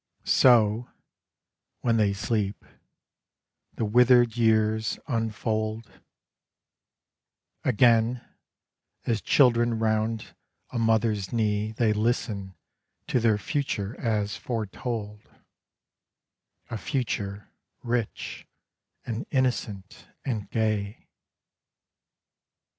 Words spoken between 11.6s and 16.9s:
They listen to their future as foretold— A